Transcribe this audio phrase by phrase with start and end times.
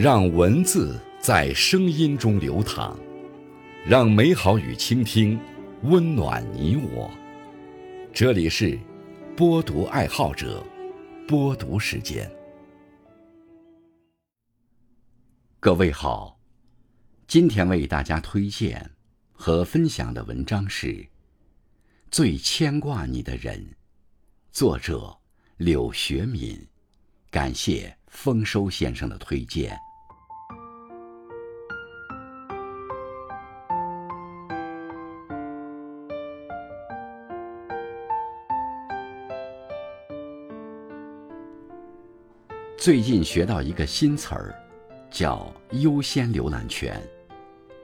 [0.00, 2.96] 让文字在声音中流淌，
[3.84, 5.36] 让美好与倾听
[5.82, 7.10] 温暖你我。
[8.12, 8.78] 这里是
[9.36, 10.64] 播读爱好者
[11.26, 12.30] 播读时间。
[15.58, 16.38] 各位好，
[17.26, 18.88] 今天为大家推荐
[19.32, 20.86] 和分享的文章是
[22.08, 23.60] 《最牵挂你的人》，
[24.52, 25.18] 作者
[25.56, 26.56] 柳学敏。
[27.32, 29.76] 感谢丰收先生的推荐。
[42.78, 44.54] 最近学到一个新词儿，
[45.10, 47.02] 叫“优先浏览权”，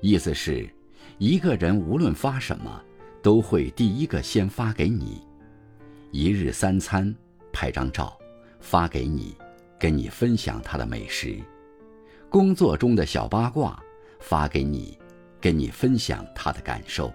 [0.00, 0.66] 意思是，
[1.18, 2.82] 一个人无论发什么，
[3.22, 5.20] 都会第一个先发给你。
[6.10, 7.14] 一日三餐，
[7.52, 8.18] 拍张照。
[8.60, 9.36] 发给你，
[9.78, 11.44] 跟你分享他的美食；
[12.30, 13.78] 工作中的小八卦，
[14.20, 14.98] 发给你，
[15.38, 17.12] 跟你分享他的感受；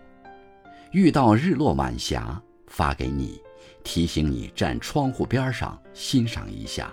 [0.92, 3.42] 遇到日落晚霞，发给你，
[3.84, 6.86] 提醒你站窗户边上欣赏一下；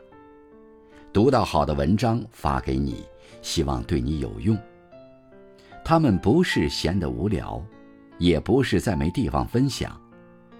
[1.13, 3.05] 读到好的文章，发给你，
[3.43, 4.57] 希望对你有用。
[5.85, 7.61] 他们不是闲得无聊，
[8.19, 10.01] 也不是在没地方分享。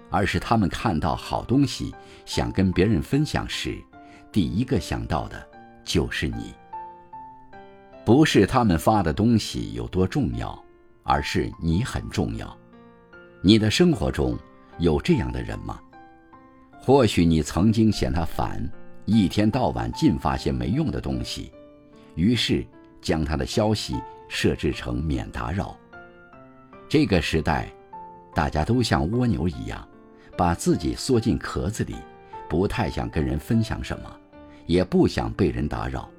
[0.09, 3.81] 而是他们看到好东西，想跟别人分享时，
[4.29, 5.41] 第一个想到的
[5.85, 6.53] 就是你。
[8.03, 10.61] 不是他们发的东西有多重要，
[11.03, 12.57] 而是你很重要。
[13.41, 14.37] 你的生活中
[14.79, 15.79] 有这样的人吗？
[16.81, 18.69] 或许你曾经嫌他烦，
[19.05, 21.51] 一天到晚尽发些没用的东西，
[22.15, 22.65] 于是
[23.01, 23.95] 将他的消息
[24.27, 25.77] 设置成免打扰。
[26.89, 27.71] 这个时代，
[28.33, 29.87] 大家都像蜗牛一样。
[30.37, 31.93] 把自己缩进壳子里，
[32.49, 34.09] 不太想跟人分享什么，
[34.65, 36.09] 也不想被人打扰，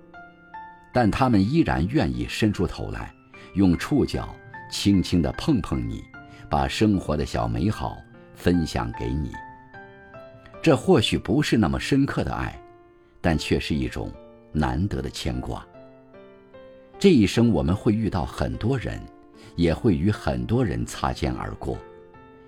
[0.92, 3.12] 但他们依然愿意伸出头来，
[3.54, 4.32] 用触角
[4.70, 6.04] 轻轻地碰碰你，
[6.48, 7.96] 把生活的小美好
[8.36, 9.32] 分享给你。
[10.62, 12.56] 这或许不是那么深刻的爱，
[13.22, 14.12] 但却是一种
[14.52, 15.66] 难得的牵挂。
[16.98, 19.00] 这一生我们会遇到很多人，
[19.56, 21.78] 也会与很多人擦肩而过。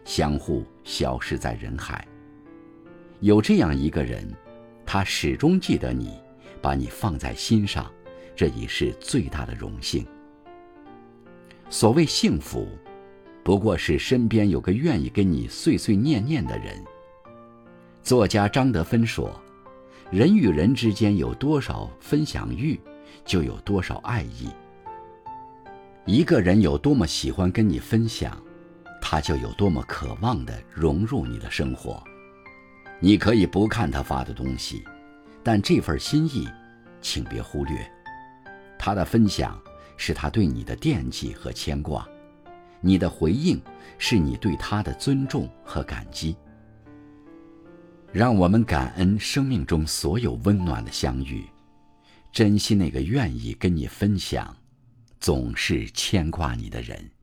[0.04, 2.06] 相互消失在人海。
[3.20, 4.30] 有这样一个人，
[4.84, 6.12] 他始终记得你，
[6.60, 7.90] 把你放在心上，
[8.36, 10.06] 这已是最大的荣幸。
[11.70, 12.68] 所谓幸福，
[13.42, 16.76] 不过是身边有个愿意跟你碎碎念念的人。
[18.02, 19.40] 作家张德芬说
[20.14, 22.78] ：“人与人之间有多少分享欲，
[23.24, 24.48] 就有多少爱意。
[26.04, 28.40] 一个人有多么喜欢跟你分享。”
[29.02, 32.00] 他就有多么渴望的融入你的生活，
[33.00, 34.84] 你可以不看他发的东西，
[35.42, 36.48] 但这份心意，
[37.00, 37.84] 请别忽略。
[38.78, 39.60] 他的分享
[39.96, 42.08] 是他对你的惦记和牵挂，
[42.80, 43.60] 你的回应
[43.98, 46.36] 是你对他的尊重和感激。
[48.14, 51.44] 让我们感恩生命中所有温暖的相遇，
[52.30, 54.56] 珍惜那个愿意跟你分享，
[55.18, 57.13] 总是牵挂你的人。